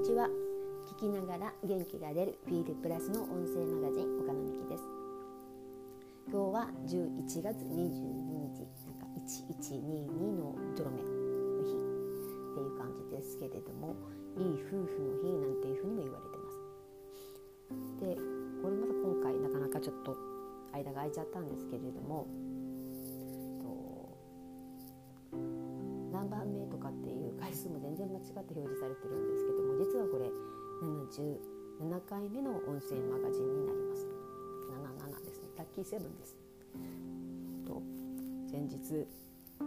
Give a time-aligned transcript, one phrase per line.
[0.00, 0.30] にちは。
[0.96, 4.84] 聞きながら元気が出るフィールプラスの音声マガジン岡野美希です。
[6.32, 7.84] 今日は11月22
[8.48, 10.08] 日なんか1122
[10.40, 11.04] のゾロ目の
[11.60, 11.84] 日っ
[12.56, 13.94] ていう感じですけれども
[14.38, 18.00] いい夫婦の日なんていうふうにも言われてます。
[18.00, 18.16] で
[18.62, 20.16] これまた今回なかなかちょっと
[20.72, 22.26] 間が空いちゃったんですけれども
[26.10, 30.28] 何番目とかっていう回数も全然間違って表示されてるんですけど実はこれ
[30.84, 34.06] 77回目の音声マガジンになります。
[35.08, 35.48] 77ですね。
[35.56, 36.36] ラッキーセブンです。
[37.66, 37.80] と
[38.52, 39.06] 前日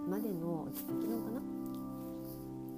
[0.07, 1.41] までの昨日かな？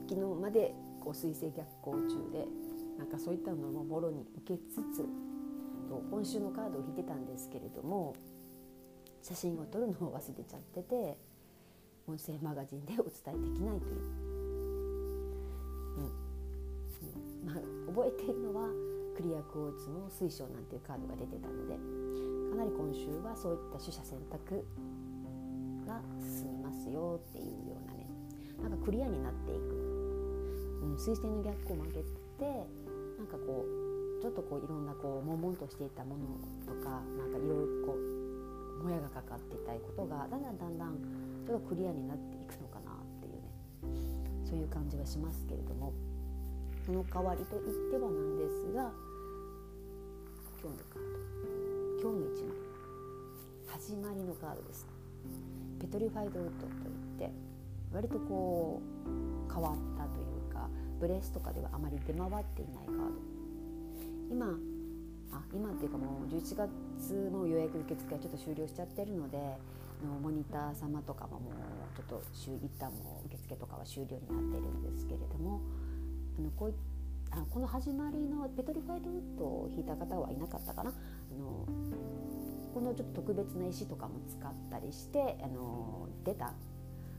[0.07, 2.47] 昨日までこう水星逆行中で
[2.97, 5.03] なんかそういったのももろに受けつつ
[5.89, 8.15] と今週のカードを引いてたんですけれども
[9.21, 11.17] 写真を撮るのを忘れちゃってて
[12.07, 14.01] 音声マガジンでお伝えできないという、
[17.95, 18.67] 覚えているのは
[19.15, 21.79] クリアクォーツの水晶なんていうカードが出てたので
[22.51, 24.67] かなり今週はそういった取捨選択
[25.87, 28.03] が進みますよっていうようなね
[28.59, 29.71] なんかクリアになっていく、
[30.83, 32.67] うん、水星の逆行を負けて
[33.15, 36.35] なんかこうちょっとこういろんなこう悶々としていたもの
[36.67, 40.99] とかなんかいろいろこうもやがかかっていたいことがだんだんだんだん
[41.47, 43.55] ちょっとクリアになっていくのかなっていうね
[44.43, 45.95] そういう感じはしますけれども。
[46.85, 48.91] その代わりと言ってはなんですが
[50.61, 52.53] 今日のカード今日の一枚
[53.73, 54.85] 始まりのカードです。
[55.81, 57.33] ペトリファイドウッドといって
[57.91, 58.83] 割とこ
[59.49, 60.69] う変わったというか
[60.99, 63.17] ブレスとかではあまり出回っていないカード。
[64.29, 64.45] 今
[65.33, 66.69] あ今っていうかもう11月
[67.33, 69.37] の予約受付はちょっと終了しちゃってるので
[70.05, 75.61] のモニター様とかももうちょっと一旦も受付とかは終了になっているんですけれども
[76.37, 76.73] あのこうい
[77.31, 80.91] あこの始まりのペトリファイドウッドを引いた方はいなかったかな。
[80.91, 80.93] あ
[81.37, 81.65] の
[82.73, 86.53] このちょっと特別な石とかも使ったりしてあの出た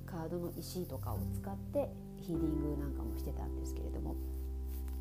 [0.04, 4.15] カードの石とかを使ってヒーリングなんかもしてたんですけれども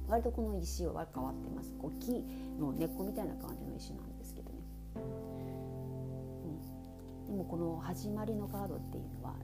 [0.08, 1.74] 割とこの石は変わってます。
[1.78, 2.24] こう木
[2.60, 4.56] の根っこみたいな感じの石なんですけどね。
[4.96, 7.28] うん。
[7.28, 9.36] でもこの始まりのカードっていうのは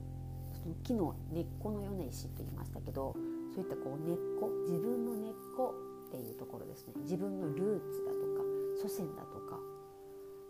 [0.52, 3.14] その木の根っこのような石と言いましたけど
[3.54, 5.74] そういったこう根っこ自分の根っこ
[6.08, 6.94] っていうところですね。
[7.04, 8.42] 自分のルーツだとか
[8.80, 9.60] 祖先だとか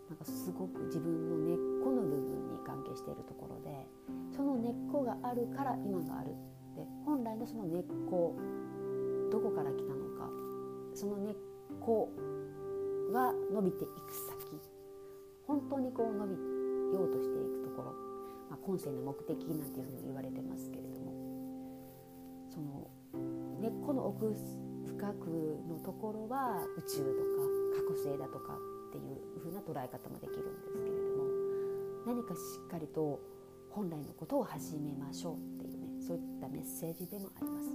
[0.09, 3.87] なんかすごく自分の根っこの部分に関係しているところで
[4.35, 6.31] その根っこがあるから今がある
[6.75, 8.35] で本来のその根っこ
[9.31, 10.29] どこから来たのか
[10.93, 11.35] その根っ
[11.79, 12.09] こ
[13.11, 13.91] が伸びていく
[14.29, 14.59] 先
[15.47, 16.33] 本当にこう伸び
[16.93, 17.91] ようとしていくところ、
[18.49, 21.02] まあ、今世の目的なんていうふうに言われてますけれども
[22.53, 22.87] その
[23.59, 24.29] 根っこの奥
[24.85, 27.41] 深くのところは宇宙とか
[27.81, 31.23] 過去性だとかっていうふうな捉え方もできるんですけれども
[32.05, 33.19] 何かしっかりと
[33.71, 37.69] 本来のことを始めましょうっていうねそういったメッセージでもあります。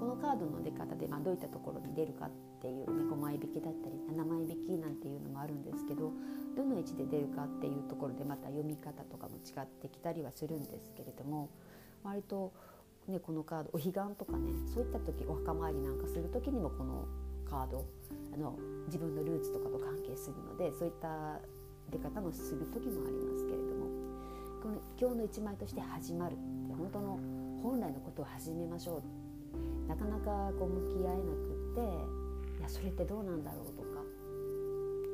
[0.00, 6.10] このカードの出方で、まあ、どういったところに出るかっていう、ね、5枚引きだったり7枚引きなんていうのもあるんですけど
[6.56, 11.50] どの位置で出るかっていうところでまた読み方とかも違ってきたりはするんですけれども
[12.02, 12.52] 割と、
[13.08, 17.04] ね、このカードお彼岸とかねそういった時お墓参りなんかする時にもこの
[17.48, 17.84] カード
[18.32, 21.40] あの自分のルーツとかと関係するのでそういった
[21.90, 23.82] 出方もする時もありますけれども。
[24.62, 27.18] この今日の一枚として「始まる」って本当の
[27.64, 29.88] 本来のことを始めましょう。
[29.88, 31.80] なかなかこう向き合えなくって
[32.60, 34.00] いやそれってどうなんだろうとか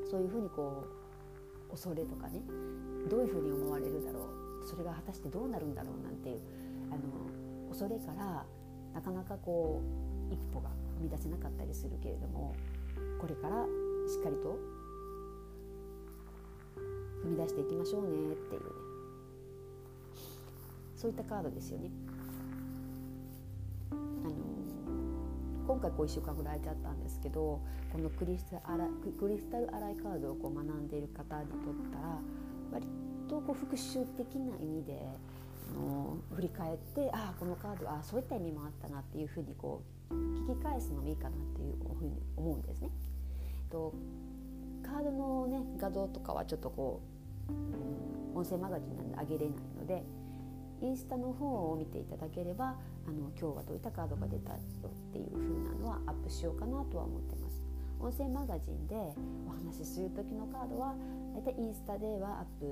[0.04, 0.84] そういうふうにこ
[1.66, 2.42] う恐れとかね
[3.08, 4.20] どういうふうに思われるだろ
[4.62, 6.40] うそれが果たしてどうなるんだろうなんていう
[6.90, 7.00] あの
[7.68, 8.44] 恐れから
[8.94, 9.80] なかなかこ
[10.30, 10.70] う一歩が
[11.00, 12.54] 踏み出せなかったりするけれども
[13.20, 13.64] これから
[14.08, 14.58] しっかりと
[17.24, 18.88] 踏み出していきましょうねっていうね
[20.96, 21.90] そういったカードですよね。
[23.92, 24.32] あの
[25.68, 27.60] 今回こう1週間ぐらい空いちゃったんですけど
[27.92, 32.18] このクリスタルクリスタルアライカードをこう学んでいる方にとったら
[32.72, 32.86] 割
[33.28, 35.06] とこう復習的な意味で
[35.72, 42.90] の振り返ってああこのカードはそういった意味もあったなっていうふうにこう聞き返すのもいいかなっていうふうに思うんですね。
[43.70, 43.92] と
[44.82, 47.02] カードの、ね、画像とかはちょっとこ
[48.34, 50.02] う、音声マガジンなんで上げれないので
[50.80, 52.76] インスタの方を見ていただければ
[53.06, 57.47] あの今日はどういったカードが出たよっていう風なのはアップしようかなとは思ってます。
[58.00, 60.94] 音声マガジンでお話しする時のカードは
[61.34, 62.64] 大体インスタではアップ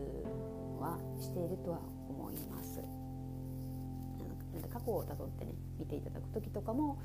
[0.81, 2.81] はしているとは思います。
[4.55, 6.97] なんか過去をたどってね見ていただく時とかも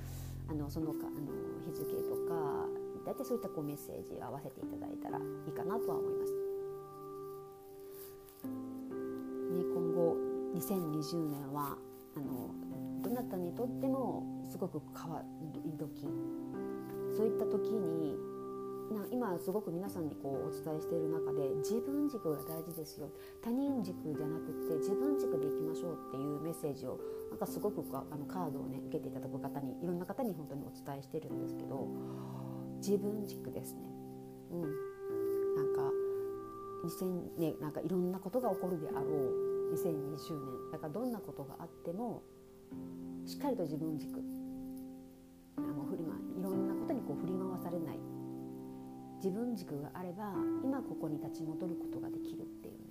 [0.47, 1.17] あのそのかあの
[1.65, 2.67] 日付とか
[3.05, 6.31] 大体そういったこうメッセージを合わせていただいたらいいかなとは思います。
[9.51, 10.15] ね、今後
[10.55, 11.75] 2020年は
[12.15, 12.53] あの
[13.01, 15.23] どなたにとってもすごく変わ
[15.65, 16.07] り時
[17.21, 18.17] そういった時に
[18.89, 23.09] な今すごく皆さんにこうお伝えしている中で自分軸が大事ですよ。
[23.43, 31.87] 他人軸じゃなくて自分軸でいきましょうっていうメッセージをなんかすごくあのカードをね受けていただく方にいろんな方に本当にお伝えしてるんですけど
[32.77, 33.81] 自分軸ですね。
[34.49, 34.61] うん、
[35.57, 35.93] なんか
[36.89, 42.23] 2000ねなんかいろんなことが起こるであろう2020年だからどんなことがあっても
[43.27, 44.40] しっかりと自分軸。
[47.11, 47.99] こう振り回されない。
[49.17, 52.87] 自分軸があれば今ここに立ち戻ることができるっていうね。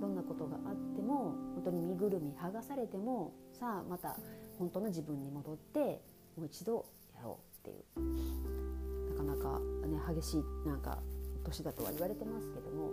[0.00, 4.16] どんなことがあっても本当に身ぐるみ剥がされてもさあまた
[4.58, 6.02] 本当の自分に戻って
[6.36, 6.84] もう一度
[7.16, 9.10] やろうっていう。
[9.10, 10.98] なかなかね激しいなんか
[11.44, 12.90] 年だとは言われてますけども。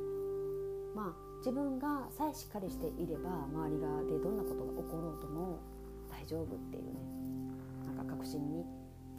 [0.96, 5.60] まあ自分がさえしっかりしていれば周り側でどんなことが起ころうとも
[6.10, 7.00] 大丈夫っていうね。
[7.86, 8.66] なんか確信に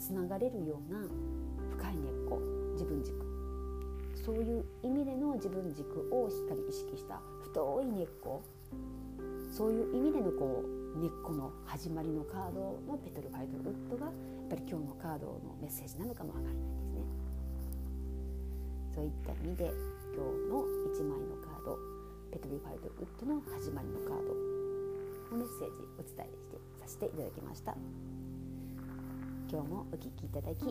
[0.01, 0.99] つながれるような
[1.77, 2.41] 深い根っこ
[2.73, 3.15] 自分軸
[4.25, 8.43] そういう意味での自分軸をしっかり意識した太い根っこ
[9.53, 14.15] そういう意味でのこう根っこの始まりのカードのペトルファイトウッドがやっ
[14.49, 17.05] ぱり今日のカードのメッセージなのかもわからないですね。
[18.95, 19.71] そういった意味で
[20.17, 21.79] 今日の1枚のカード
[22.33, 27.77] ペトルファイトウッドの始まりのカードのメッセージお伝えしてさせていただきました。
[29.53, 30.63] 今日もお聴きいただき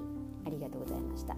[0.45, 1.35] ありがとうございました。